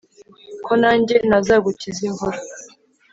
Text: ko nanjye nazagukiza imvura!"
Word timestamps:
ko 0.65 0.71
nanjye 0.81 1.15
nazagukiza 1.29 2.01
imvura!" 2.09 2.39